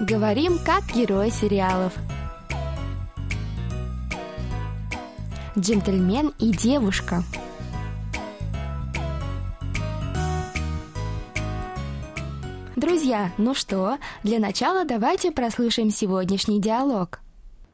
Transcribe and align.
Говорим, 0.00 0.58
как 0.64 0.84
герои 0.86 1.30
сериалов. 1.30 1.92
Джентльмен 5.58 6.32
и 6.38 6.52
девушка. 6.52 7.22
Друзья, 12.76 13.30
ну 13.36 13.52
что, 13.52 13.98
для 14.22 14.38
начала 14.38 14.84
давайте 14.86 15.32
прослушаем 15.32 15.90
сегодняшний 15.90 16.60
диалог. 16.60 17.18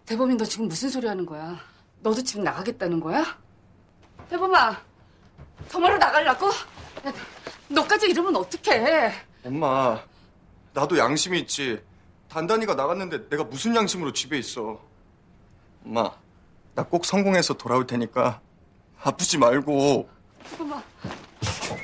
대범이 0.06 0.36
너 0.36 0.44
지금 0.44 0.66
무슨 0.68 0.88
소리 0.88 1.06
하는 1.06 1.24
거야? 1.26 1.58
너도 2.00 2.22
집 2.22 2.40
나가겠다는 2.40 2.98
거야? 3.00 3.24
대범아, 4.30 4.76
정말로 5.68 5.96
나가려고? 5.98 6.46
야, 6.48 7.12
너까지 7.68 8.08
이러면 8.10 8.36
어떡해? 8.36 9.12
엄마, 9.44 10.00
나도 10.72 10.98
양심이 10.98 11.40
있지. 11.40 11.80
단단이가 12.30 12.74
나갔는데 12.74 13.28
내가 13.28 13.44
무슨 13.44 13.74
양심으로 13.76 14.12
집에 14.12 14.38
있어. 14.38 14.80
엄마, 15.84 16.10
나 16.74 16.82
꼭 16.84 17.04
성공해서 17.04 17.54
돌아올 17.54 17.86
테니까 17.86 18.40
아프지 19.02 19.38
말고. 19.38 20.08
대범아, 20.50 20.82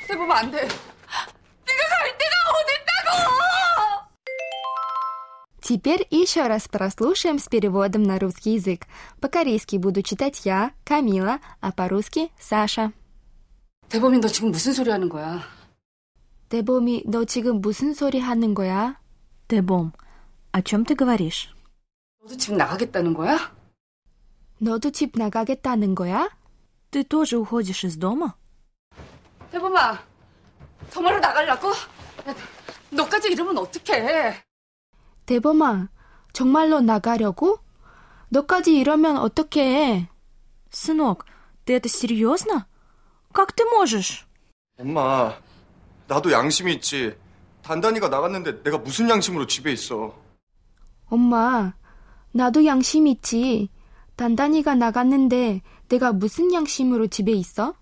대범아 0.07 0.37
안 0.37 0.51
돼. 0.51 0.61
네가 0.61 0.69
갈 1.89 2.17
데가 2.17 2.35
어딨다고! 2.53 4.03
Теперь 5.61 6.05
еще 6.11 6.47
раз 6.47 6.67
прослушаем 6.67 7.39
с 7.39 7.47
переводом 7.47 8.03
на 8.03 8.19
русский 8.19 8.53
язык. 8.55 8.85
По-корейски 9.21 9.77
буду 9.77 10.01
читать 10.03 10.45
я, 10.45 10.71
Камила, 10.85 11.39
а 11.61 11.71
по-русски 11.71 12.31
Саша. 12.37 12.91
대범이 13.89 14.19
너 14.19 14.27
지금 14.27 14.51
무슨 14.51 14.73
소리 14.73 14.89
하는 14.91 15.07
거야? 15.09 15.41
대범이, 16.49 17.03
너 17.07 17.25
지금 17.25 17.61
무슨 17.61 17.93
소리 17.93 18.19
하는 18.19 18.53
거야? 18.53 18.99
Тебом, 19.47 19.91
о 20.51 20.61
чем 20.61 20.85
ты 20.85 20.95
говоришь? 20.95 21.49
너도 22.21 22.37
집 22.37 22.53
나가겠다는 22.55 23.13
거야? 23.13 23.51
너도 24.59 24.91
집 24.91 25.11
나가겠다는 25.17 25.95
거야? 25.95 26.29
Ты 26.91 27.03
тоже 27.03 27.37
уходишь 27.37 27.83
из 27.83 27.97
дома? 27.97 28.35
대범아, 29.51 30.03
정말로 30.91 31.19
나가려고? 31.19 31.69
야, 31.71 32.35
너까지 32.91 33.29
이러면 33.31 33.57
어떡해? 33.57 34.43
대범아, 35.25 35.89
정말로 36.33 36.81
나가려고? 36.81 37.59
너까지 38.29 38.75
이러면 38.75 39.17
어떡해? 39.17 40.07
Сынок, 40.71 41.25
ты 41.65 41.73
это 41.75 41.87
серьезно? 41.87 42.65
Как 43.31 43.53
ты 43.55 43.63
можешь? 43.65 44.25
엄마, 44.79 45.35
나도 46.07 46.31
양심이 46.31 46.73
있지. 46.75 47.15
단단이가 47.63 48.09
나갔는데 48.09 48.63
내가 48.63 48.77
무슨 48.79 49.09
양심으로 49.09 49.47
집에 49.47 49.71
있어. 49.71 50.15
엄마, 51.07 51.73
나도 52.31 52.65
양심 52.65 53.07
있지. 53.07 53.69
단단이가 54.15 54.75
나갔는데 54.75 55.61
내가 55.89 56.13
무슨 56.13 56.53
양심으로 56.53 57.07
집에 57.07 57.31
있어? 57.33 57.73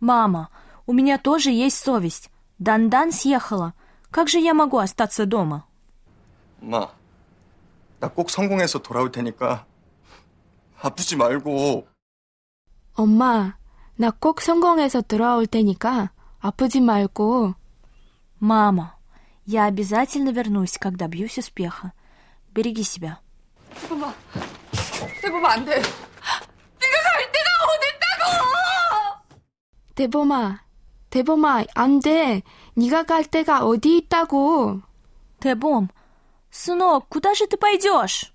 Мама, 0.00 0.48
у 0.86 0.92
меня 0.92 1.16
тоже 1.18 1.50
есть 1.50 1.78
совесть. 1.78 2.30
Дандан 2.58 3.10
съехала. 3.12 3.74
Как 4.10 4.28
же 4.28 4.38
я 4.38 4.54
могу 4.54 4.78
остаться 4.78 5.26
дома? 5.26 5.64
엄마, 6.62 6.88
나 8.00 8.08
꼭 8.08 8.30
성공해서 8.30 8.78
돌아올 8.78 9.10
테니까 9.10 9.66
아프지 10.80 11.16
말고. 11.16 11.86
엄마, 12.94 13.56
나 13.96 14.10
꼭 14.10 14.40
성공해서 14.40 15.00
돌아올 15.00 15.46
테니까 15.46 16.10
아프지 16.40 16.80
말고. 16.80 17.54
Мама, 18.40 18.96
я 19.46 19.64
обязательно 19.64 20.30
вернусь, 20.30 20.78
когда 20.78 21.06
добьюсь 21.06 21.38
успеха. 21.38 21.92
Береги 22.58 22.82
себя. 22.82 23.20
대범아, 23.80 24.14
대범아 25.20 25.52
안 25.52 25.64
돼. 25.64 25.76
네가 25.76 26.96
갈 27.02 27.32
데가 27.32 27.48
어딨다고! 27.64 29.34
대범아, 29.94 30.64
대범아, 31.10 31.64
안 31.74 32.00
돼. 32.00 32.42
네가 32.74 33.02
갈 33.04 33.24
데가 33.24 33.64
어디 33.64 33.96
있다고. 33.98 34.80
Тебом, 35.40 35.88
сынок, 36.50 37.08
куда 37.10 37.34
же 37.34 37.46
ты 37.46 37.56
пойдешь? 37.58 38.32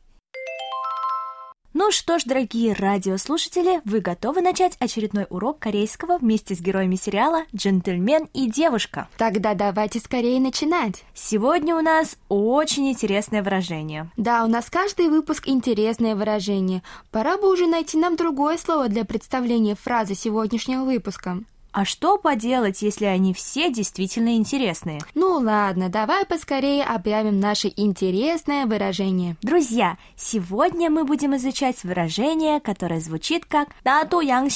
Ну 1.76 1.90
что 1.90 2.20
ж, 2.20 2.22
дорогие 2.24 2.72
радиослушатели, 2.72 3.80
вы 3.84 3.98
готовы 3.98 4.42
начать 4.42 4.76
очередной 4.78 5.26
урок 5.28 5.58
корейского 5.58 6.18
вместе 6.18 6.54
с 6.54 6.60
героями 6.60 6.94
сериала 6.94 7.46
«Джентльмен 7.52 8.28
и 8.32 8.48
девушка». 8.48 9.08
Тогда 9.16 9.54
давайте 9.54 9.98
скорее 9.98 10.38
начинать. 10.38 11.02
Сегодня 11.14 11.74
у 11.74 11.80
нас 11.80 12.16
очень 12.28 12.88
интересное 12.92 13.42
выражение. 13.42 14.08
Да, 14.16 14.44
у 14.44 14.46
нас 14.46 14.70
каждый 14.70 15.08
выпуск 15.08 15.48
интересное 15.48 16.14
выражение. 16.14 16.84
Пора 17.10 17.38
бы 17.38 17.52
уже 17.52 17.66
найти 17.66 17.98
нам 17.98 18.14
другое 18.14 18.56
слово 18.56 18.86
для 18.86 19.04
представления 19.04 19.74
фразы 19.74 20.14
сегодняшнего 20.14 20.84
выпуска. 20.84 21.40
А 21.74 21.84
что 21.84 22.18
поделать, 22.18 22.82
если 22.82 23.04
они 23.04 23.34
все 23.34 23.68
действительно 23.68 24.36
интересные? 24.36 25.00
Ну 25.16 25.38
ладно, 25.38 25.88
давай 25.88 26.24
поскорее 26.24 26.84
объявим 26.84 27.40
наше 27.40 27.72
интересное 27.76 28.66
выражение. 28.66 29.34
Друзья, 29.42 29.98
сегодня 30.14 30.88
мы 30.88 31.02
будем 31.04 31.34
изучать 31.34 31.82
выражение, 31.82 32.60
которое 32.60 33.00
звучит 33.00 33.44
как 33.44 33.70
«дату 33.82 34.20
янг 34.20 34.52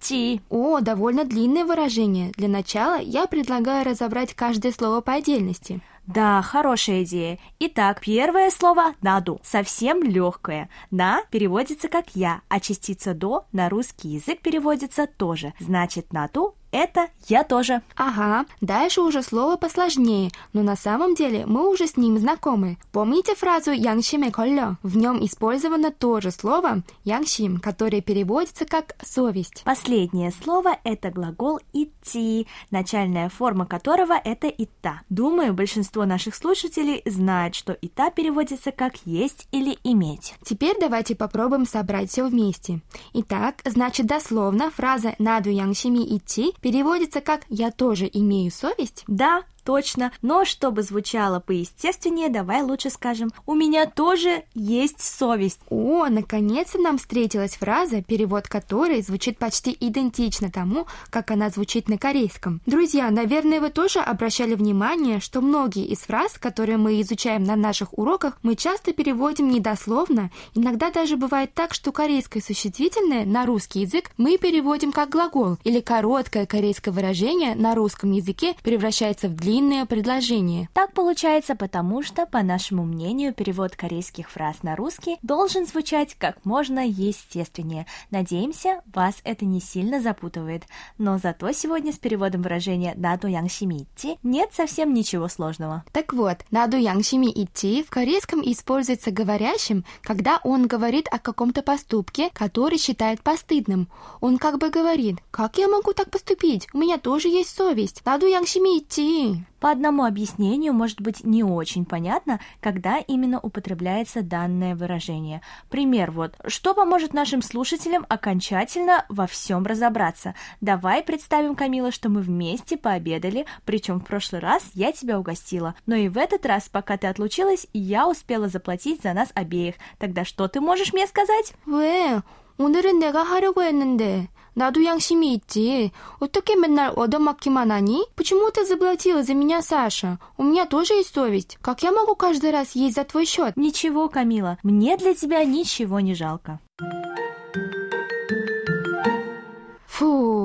ти». 0.00 0.42
О, 0.50 0.80
довольно 0.80 1.24
длинное 1.24 1.64
выражение. 1.64 2.30
Для 2.36 2.48
начала 2.48 3.00
я 3.00 3.26
предлагаю 3.26 3.86
разобрать 3.86 4.34
каждое 4.34 4.72
слово 4.72 5.00
по 5.00 5.14
отдельности. 5.14 5.80
Да, 6.06 6.42
хорошая 6.42 7.04
идея. 7.04 7.38
Итак, 7.58 8.00
первое 8.00 8.50
слово 8.50 8.94
«наду» 9.00 9.40
совсем 9.42 10.02
легкое. 10.02 10.68
«На» 10.90 11.22
переводится 11.30 11.88
как 11.88 12.16
«я», 12.16 12.42
а 12.48 12.58
частица 12.58 13.14
«до» 13.14 13.46
на 13.52 13.68
русский 13.68 14.08
язык 14.08 14.40
переводится 14.40 15.06
тоже. 15.06 15.54
Значит, 15.60 16.12
«наду»— 16.12 16.56
это 16.72 17.08
я 17.26 17.44
тоже. 17.44 17.82
Ага, 17.96 18.46
дальше 18.60 19.00
уже 19.00 19.22
слово 19.22 19.56
посложнее, 19.56 20.30
но 20.52 20.62
на 20.62 20.76
самом 20.76 21.14
деле 21.14 21.44
мы 21.46 21.68
уже 21.68 21.86
с 21.86 21.96
ним 21.96 22.18
знакомы. 22.18 22.78
Помните 22.92 23.34
фразу 23.34 23.72
«янгшиме 23.72 24.30
коллё»? 24.30 24.76
В 24.82 24.96
нем 24.96 25.24
использовано 25.24 25.90
то 25.90 26.20
же 26.20 26.30
слово 26.30 26.82
«янгшим», 27.04 27.58
которое 27.58 28.00
переводится 28.00 28.66
как 28.66 28.94
«совесть». 29.02 29.62
Последнее 29.64 30.30
слово– 30.30 30.76
это 30.84 31.10
глагол 31.10 31.60
«идти», 31.72 32.46
начальная 32.70 33.28
форма 33.28 33.66
которого– 33.66 34.12
это 34.24 34.46
«ита». 34.46 35.00
Думаю, 35.08 35.54
большинство 35.54 36.04
наших 36.04 36.34
слушателей 36.34 37.02
знает, 37.04 37.54
что 37.54 37.72
«ита» 37.72 38.10
переводится 38.10 38.70
как 38.70 38.94
«есть» 39.04 39.48
или 39.50 39.78
«иметь». 39.82 40.34
Теперь 40.44 40.76
давайте 40.80 41.16
попробуем 41.16 41.66
собрать 41.66 42.10
все 42.10 42.24
вместе. 42.24 42.80
Итак, 43.12 43.56
значит, 43.64 44.06
дословно 44.06 44.70
фраза 44.70 45.14
«наду 45.18 45.50
янгшими 45.50 46.16
идти» 46.16 46.54
переводится 46.60 47.20
как 47.20 47.42
«я 47.48 47.70
тоже 47.70 48.08
имею 48.12 48.50
совесть». 48.50 49.04
Да, 49.06 49.42
точно, 49.70 50.10
но 50.20 50.44
чтобы 50.44 50.82
звучало 50.82 51.38
поестественнее, 51.38 52.28
давай 52.28 52.62
лучше 52.62 52.90
скажем 52.90 53.30
«у 53.46 53.54
меня 53.54 53.86
тоже 53.86 54.42
есть 54.52 55.00
совесть». 55.00 55.60
О, 55.70 56.08
наконец-то 56.08 56.78
нам 56.78 56.98
встретилась 56.98 57.54
фраза, 57.54 58.02
перевод 58.02 58.48
которой 58.48 59.00
звучит 59.00 59.38
почти 59.38 59.76
идентично 59.78 60.50
тому, 60.50 60.88
как 61.08 61.30
она 61.30 61.50
звучит 61.50 61.88
на 61.88 61.98
корейском. 61.98 62.60
Друзья, 62.66 63.08
наверное, 63.12 63.60
вы 63.60 63.70
тоже 63.70 64.00
обращали 64.00 64.56
внимание, 64.56 65.20
что 65.20 65.40
многие 65.40 65.86
из 65.86 65.98
фраз, 65.98 66.36
которые 66.36 66.76
мы 66.76 67.00
изучаем 67.02 67.44
на 67.44 67.54
наших 67.54 67.96
уроках, 67.96 68.38
мы 68.42 68.56
часто 68.56 68.92
переводим 68.92 69.50
недословно. 69.50 70.32
Иногда 70.52 70.90
даже 70.90 71.16
бывает 71.16 71.54
так, 71.54 71.74
что 71.74 71.92
корейское 71.92 72.42
существительное 72.42 73.24
на 73.24 73.46
русский 73.46 73.82
язык 73.82 74.10
мы 74.16 74.36
переводим 74.36 74.90
как 74.90 75.10
глагол, 75.10 75.58
или 75.62 75.78
короткое 75.78 76.46
корейское 76.46 76.92
выражение 76.92 77.54
на 77.54 77.76
русском 77.76 78.10
языке 78.10 78.56
превращается 78.64 79.28
в 79.28 79.36
длинное 79.36 79.59
длинное 79.60 79.84
предложение. 79.84 80.70
Так 80.72 80.94
получается 80.94 81.54
потому, 81.54 82.02
что, 82.02 82.24
по 82.24 82.42
нашему 82.42 82.86
мнению, 82.86 83.34
перевод 83.34 83.76
корейских 83.76 84.30
фраз 84.30 84.62
на 84.62 84.74
русский 84.74 85.18
должен 85.20 85.66
звучать 85.66 86.14
как 86.18 86.42
можно 86.46 86.80
естественнее. 86.86 87.84
Надеемся, 88.10 88.80
вас 88.86 89.16
это 89.22 89.44
не 89.44 89.60
сильно 89.60 90.00
запутывает. 90.00 90.64
Но 90.96 91.18
зато 91.18 91.52
сегодня 91.52 91.92
с 91.92 91.98
переводом 91.98 92.40
выражения 92.40 92.94
«наду 92.96 93.28
янгшими 93.28 93.82
идти» 93.82 94.16
нет 94.22 94.48
совсем 94.54 94.94
ничего 94.94 95.28
сложного. 95.28 95.84
Так 95.92 96.14
вот, 96.14 96.38
«наду 96.50 96.78
янгшими 96.78 97.26
идти» 97.26 97.82
в 97.82 97.90
корейском 97.90 98.40
используется 98.40 99.10
говорящим, 99.10 99.84
когда 100.00 100.40
он 100.42 100.68
говорит 100.68 101.06
о 101.10 101.18
каком-то 101.18 101.60
поступке, 101.60 102.30
который 102.32 102.78
считает 102.78 103.20
постыдным. 103.20 103.88
Он 104.22 104.38
как 104.38 104.58
бы 104.58 104.70
говорит 104.70 105.18
«как 105.30 105.58
я 105.58 105.68
могу 105.68 105.92
так 105.92 106.10
поступить? 106.10 106.66
У 106.72 106.78
меня 106.78 106.96
тоже 106.96 107.28
есть 107.28 107.54
совесть. 107.54 108.00
Наду 108.06 108.26
янгшими 108.26 108.78
идти». 108.78 109.44
По 109.59 109.71
одному 109.71 110.03
объяснению 110.03 110.73
может 110.73 111.01
быть 111.01 111.23
не 111.23 111.43
очень 111.43 111.85
понятно, 111.85 112.39
когда 112.61 112.99
именно 112.99 113.39
употребляется 113.39 114.21
данное 114.21 114.75
выражение. 114.75 115.41
Пример 115.69 116.11
вот. 116.11 116.35
Что 116.45 116.73
поможет 116.73 117.13
нашим 117.13 117.41
слушателям 117.41 118.05
окончательно 118.07 119.05
во 119.09 119.25
всем 119.27 119.65
разобраться? 119.65 120.35
Давай 120.61 121.01
представим, 121.01 121.55
Камила, 121.55 121.91
что 121.91 122.09
мы 122.09 122.21
вместе 122.21 122.77
пообедали, 122.77 123.45
причем 123.65 123.99
в 123.99 124.05
прошлый 124.05 124.41
раз 124.41 124.63
я 124.73 124.91
тебя 124.91 125.19
угостила, 125.19 125.75
но 125.85 125.95
и 125.95 126.09
в 126.09 126.17
этот 126.17 126.45
раз, 126.45 126.69
пока 126.69 126.97
ты 126.97 127.07
отлучилась, 127.07 127.67
я 127.73 128.07
успела 128.07 128.47
заплатить 128.47 129.01
за 129.01 129.13
нас 129.13 129.29
обеих. 129.33 129.75
Тогда 129.97 130.25
что 130.25 130.47
ты 130.47 130.61
можешь 130.61 130.93
мне 130.93 131.07
сказать? 131.07 131.53
왜? 131.65 132.21
오늘은 132.57 132.99
내가 132.99 133.23
하려고 133.23 133.63
했는데 133.63 134.29
나도 134.59 134.83
양심이 134.83 135.33
있지. 135.33 135.91
어떻게 136.19 136.55
맨날 136.55 136.91
얻어맞기만 136.95 137.71
하니? 137.71 138.05
Почему 138.15 138.51
ты 138.51 138.65
заплатила 138.65 139.23
за 139.23 139.33
меня, 139.33 139.61
Саша? 139.61 140.19
У 140.37 140.43
меня 140.43 140.65
тоже 140.65 140.93
есть 140.93 141.13
совесть. 141.13 141.57
Как 141.61 141.83
я 141.83 141.91
могу 141.91 142.15
каждый 142.15 142.51
раз 142.51 142.75
есть 142.75 142.95
за 142.95 143.03
твой 143.03 143.25
счет? 143.25 143.57
Ничего, 143.57 144.09
Камила, 144.09 144.57
мне 144.63 144.97
для 144.97 145.13
тебя 145.13 145.43
ничего 145.43 145.99
не 145.99 146.15
жалко. 146.15 146.59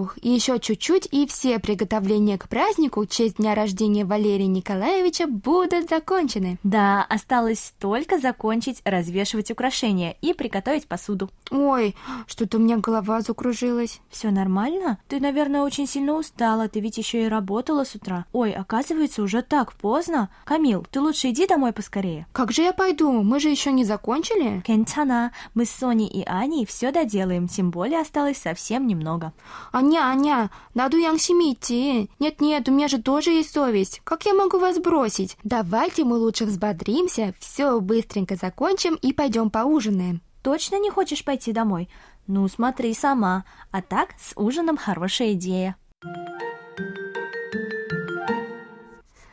Фух, 0.06 0.18
еще 0.22 0.60
чуть-чуть, 0.60 1.08
и 1.12 1.26
все 1.26 1.58
приготовления 1.60 2.38
к 2.38 2.48
празднику 2.48 3.02
в 3.02 3.08
честь 3.08 3.38
дня 3.38 3.56
рождения 3.56 4.06
Валерия 4.06 4.48
Николаевича 4.48 5.26
будут 5.26 5.90
закончены. 5.90 6.60
Да, 6.64 7.04
осталось 7.04 7.74
только 7.80 8.20
закончить 8.20 8.82
развешивать 8.86 9.52
украшения 9.52 10.16
и 10.22 10.34
приготовить 10.34 10.88
посуду. 10.88 11.30
Ой, 11.50 11.96
что-то 12.28 12.58
у 12.58 12.60
меня 12.60 12.78
голова 12.78 13.22
закружилась. 13.22 14.00
Все 14.10 14.30
нормально? 14.30 15.00
Ты, 15.08 15.20
наверное, 15.20 15.62
очень 15.62 15.88
сильно 15.88 16.14
устала, 16.14 16.68
ты 16.68 16.80
ведь 16.80 16.98
еще 16.98 17.24
и 17.24 17.28
работала 17.28 17.84
с 17.84 17.96
утра. 17.96 18.26
Ой, 18.32 18.52
оказывается, 18.52 19.24
уже 19.24 19.42
так 19.42 19.74
поздно. 19.74 20.30
Камил, 20.44 20.86
ты 20.90 21.02
лучше 21.02 21.30
иди 21.30 21.48
домой 21.48 21.72
поскорее. 21.74 22.28
Как 22.32 22.52
же 22.52 22.62
я 22.62 22.74
пойду? 22.74 23.12
Мы 23.24 23.40
же 23.40 23.50
еще 23.50 23.72
не 23.72 23.86
закончили. 23.86 24.62
Кентана, 24.62 25.32
мы 25.54 25.66
с 25.66 25.72
Соней 25.72 26.08
и 26.08 26.24
Аней 26.26 26.66
все 26.66 26.92
доделаем, 26.92 27.48
тем 27.48 27.72
более 27.72 28.02
осталось 28.02 28.38
совсем 28.38 28.86
немного. 28.86 29.34
«Аня, 29.96 30.10
Аня, 30.10 30.52
надо 30.74 30.98
Янсиме 30.98 31.54
идти. 31.54 32.10
Нет-нет, 32.20 32.68
у 32.68 32.74
меня 32.74 32.90
же 32.90 33.02
тоже 33.02 33.32
есть 33.32 33.54
совесть. 33.54 34.02
Как 34.04 34.26
я 34.26 34.34
могу 34.34 34.60
вас 34.60 34.78
бросить? 34.78 35.38
Давайте 35.44 36.04
мы 36.04 36.18
лучше 36.18 36.46
взбодримся, 36.46 37.34
все 37.40 37.80
быстренько 37.80 38.36
закончим 38.36 38.96
и 38.96 39.14
пойдем 39.14 39.50
поужинаем». 39.50 40.22
«Точно 40.44 40.78
не 40.80 40.92
хочешь 40.92 41.24
пойти 41.24 41.54
домой? 41.54 41.90
Ну, 42.28 42.48
смотри 42.48 42.94
сама. 42.94 43.46
А 43.72 43.82
так, 43.82 44.10
с 44.20 44.34
ужином 44.36 44.78
хорошая 44.78 45.34
идея». 45.34 45.76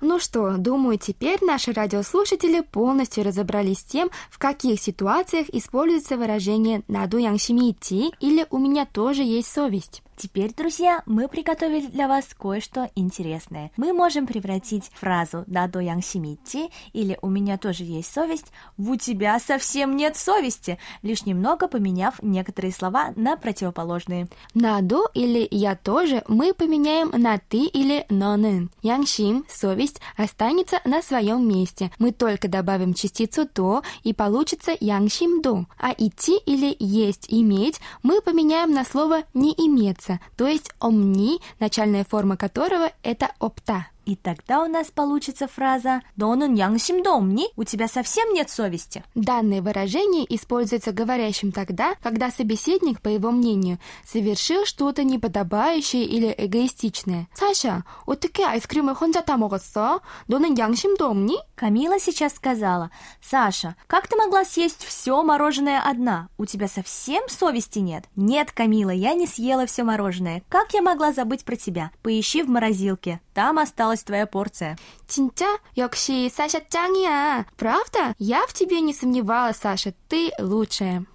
Ну 0.01 0.19
что, 0.19 0.57
думаю, 0.57 0.99
теперь 0.99 1.39
наши 1.43 1.73
радиослушатели 1.73 2.61
полностью 2.61 3.25
разобрались 3.25 3.79
с 3.79 3.85
тем, 3.85 4.11
в 4.31 4.39
каких 4.39 4.81
ситуациях 4.81 5.49
используется 5.53 6.17
выражение 6.17 6.83
«наду 6.89 7.19
яншимити» 7.19 8.11
или 8.21 8.47
«у 8.51 8.59
меня 8.59 8.85
тоже 8.85 9.23
есть 9.23 9.51
совесть». 9.51 10.03
Теперь, 10.23 10.55
друзья, 10.55 11.03
мы 11.05 11.27
приготовили 11.27 11.89
для 11.89 12.07
вас 12.07 12.27
кое-что 12.39 12.89
интересное. 12.95 13.73
Мы 13.77 13.93
можем 13.93 14.25
превратить 14.25 14.89
фразу 14.95 15.43
«дадо 15.49 15.81
янгсимити» 15.81 16.71
или 16.93 17.19
«у 17.23 17.29
меня 17.29 17.59
тоже 17.59 17.83
есть 17.83 18.13
совесть» 18.13 18.53
в 18.77 18.93
«у 18.93 18.95
тебя 18.95 19.41
совсем 19.41 19.97
нет 19.97 20.17
совести», 20.17 20.79
лишь 21.03 21.27
немного 21.27 21.67
поменяв 21.67 22.23
некоторые 22.23 22.73
слова 22.73 23.13
на 23.17 23.37
противоположные. 23.37 24.29
«Наду» 24.55 25.09
или 25.13 25.45
«я 25.51 25.75
тоже» 25.75 26.23
мы 26.29 26.55
поменяем 26.55 27.11
на 27.11 27.39
«ты» 27.39 27.65
или 27.65 28.07
«нонын». 28.09 28.71
«Янгшим»— 28.81 29.45
совесть 29.51 30.01
останется 30.17 30.81
на 30.85 31.03
своем 31.03 31.49
месте. 31.49 31.91
Мы 31.99 32.13
только 32.13 32.47
добавим 32.47 32.95
частицу 32.95 33.45
«то» 33.45 33.83
и 34.05 34.13
получится 34.13 34.71
«янгшим-до». 34.79 35.67
А 35.81 35.93
«идти» 35.99 36.39
или 36.47 36.77
«есть», 36.79 37.27
«иметь» 37.29 37.81
мы 38.05 38.21
поменяем 38.21 38.71
на 38.71 38.85
слово 38.85 39.25
«не 39.35 39.51
иметься», 39.51 40.12
то 40.37 40.47
есть 40.47 40.71
«омни», 40.81 41.41
начальная 41.61 42.05
форма 42.05 42.37
которого 42.37 42.91
это 43.03 43.31
«опта». 43.39 43.87
И 44.08 44.16
тогда 44.16 44.64
у 44.64 44.68
нас 44.68 44.88
получится 44.90 45.50
фраза 45.50 46.02
«너는 46.16 46.58
양심도 46.58 47.12
없니?» 47.12 47.52
У 47.58 47.66
тебя 47.66 47.90
совсем 47.90 48.34
нет 48.34 48.50
совести? 48.50 49.04
Данное 49.16 49.62
выражение 49.62 50.26
используется 50.34 50.94
говорящим 50.94 51.52
тогда, 51.52 51.96
когда 52.02 52.32
собеседник, 52.32 53.02
по 53.02 53.10
его 53.10 53.32
мнению, 53.32 53.80
совершил 54.06 54.66
что-то 54.66 55.04
неподобающее 55.04 56.06
или 56.06 56.34
эгоистичное. 56.38 57.28
«Саша, 57.34 57.84
어떻게 58.06 58.46
아이스크림을 58.46 58.94
혼자 58.94 59.22
다 59.26 59.36
먹었어? 59.36 60.00
너는 60.28 60.58
양심도 60.58 61.06
없니?» 61.10 61.40
Камила 61.56 62.00
сейчас 62.00 62.36
сказала 62.36 62.92
«Саша, 63.22 63.76
как 63.88 64.08
ты 64.08 64.16
могла 64.16 64.46
съесть 64.46 64.86
все 64.86 65.22
мороженое 65.22 65.82
одна? 65.82 66.30
У 66.38 66.46
тебя 66.46 66.70
совсем 66.70 67.28
совести 67.28 67.80
нет?» 67.80 68.06
«Нет, 68.16 68.54
Камила, 68.54 68.92
я 68.92 69.16
не 69.16 69.28
съела 69.28 69.66
все 69.66 69.84
мороженое. 69.84 70.44
Как 70.48 70.74
я 70.74 70.82
могла 70.82 71.12
забыть 71.12 71.44
про 71.44 71.58
тебя? 71.58 71.92
Поищи 72.04 72.42
в 72.42 72.50
морозилке, 72.50 73.20
там 73.34 73.60
осталась 73.92 74.04
твоя 74.04 74.26
порция». 74.26 74.78
진짜? 75.08 75.60
역시 75.76 76.30
Саша 76.30 76.62
짱이야. 76.70 77.46
Правда? 77.58 78.16
Я 78.18 78.46
в 78.48 78.54
тебе 78.54 78.82
не 78.82 78.94
сомневалась, 78.94 79.58
Саша. 79.58 79.94
Ты 80.08 80.32
лучшая. 80.40 81.06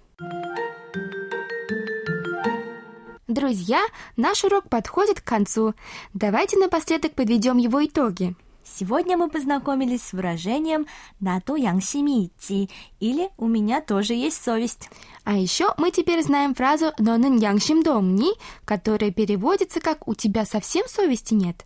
Друзья, 3.27 3.81
наш 4.15 4.43
урок 4.43 4.69
подходит 4.69 5.21
к 5.21 5.23
концу. 5.23 5.73
Давайте 6.13 6.57
напоследок 6.57 7.13
подведем 7.13 7.57
его 7.57 7.83
итоги. 7.83 8.35
Сегодня 8.63 9.17
мы 9.17 9.29
познакомились 9.29 10.01
с 10.03 10.13
выражением 10.13 10.87
«나도 11.19 11.57
양심이 11.57 12.23
있지» 12.23 12.69
или 12.99 13.29
«у 13.37 13.47
меня 13.47 13.81
тоже 13.81 14.13
есть 14.13 14.41
совесть». 14.41 14.89
А 15.25 15.37
еще 15.37 15.73
мы 15.77 15.91
теперь 15.91 16.23
знаем 16.23 16.55
фразу 16.55 16.91
«너는 16.97 17.41
양심도 17.41 17.97
없니?», 17.97 18.33
которая 18.65 19.11
переводится 19.11 19.79
как 19.79 20.07
«у 20.07 20.15
тебя 20.15 20.45
совсем 20.45 20.87
совести 20.87 21.33
нет?». 21.33 21.65